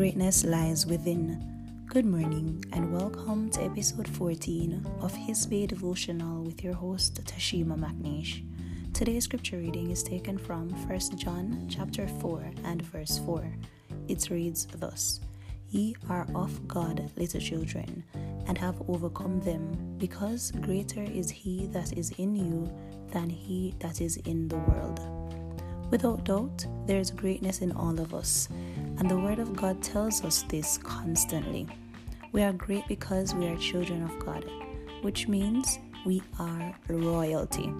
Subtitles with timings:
[0.00, 1.84] Greatness lies within.
[1.84, 7.76] Good morning and welcome to episode 14 of His Bay Devotional with your host Tashima
[7.76, 8.42] McNeish.
[8.94, 13.44] Today's scripture reading is taken from 1 John chapter 4 and verse 4.
[14.08, 15.20] It reads thus:
[15.68, 18.02] Ye are of God, little children,
[18.46, 22.72] and have overcome them, because greater is he that is in you
[23.12, 25.19] than he that is in the world.
[25.90, 28.48] Without doubt, there is greatness in all of us,
[28.98, 31.66] and the Word of God tells us this constantly.
[32.30, 34.48] We are great because we are children of God,
[35.02, 37.72] which means we are royalty.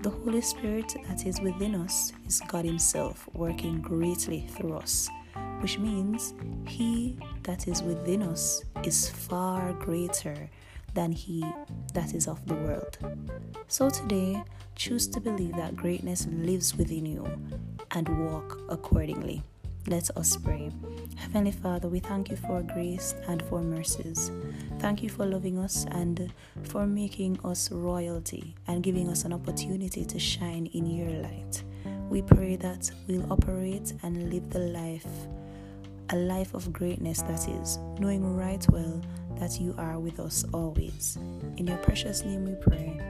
[0.00, 5.10] The Holy Spirit that is within us is God Himself working greatly through us,
[5.60, 6.32] which means
[6.66, 10.48] He that is within us is far greater
[10.94, 11.44] than He
[11.94, 12.98] that is of the world.
[13.68, 14.42] So today,
[14.74, 17.26] choose to believe that greatness lives within you
[17.92, 19.42] and walk accordingly.
[19.86, 20.70] Let us pray.
[21.16, 24.30] Heavenly Father, we thank you for grace and for mercies.
[24.78, 26.32] Thank you for loving us and
[26.64, 31.62] for making us royalty and giving us an opportunity to shine in your light.
[32.10, 35.06] We pray that we'll operate and live the life,
[36.12, 39.00] a life of greatness that is, knowing right well
[39.38, 41.16] that you are with us always.
[41.56, 43.00] In your precious name we pray.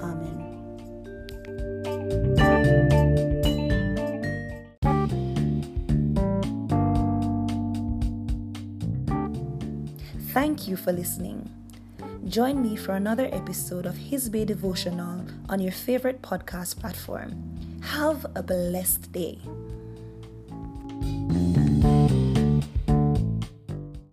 [0.00, 0.52] Amen.
[10.32, 11.50] Thank you for listening.
[12.26, 17.80] Join me for another episode of His Bay Devotional on your favorite podcast platform.
[17.82, 19.38] Have a blessed day.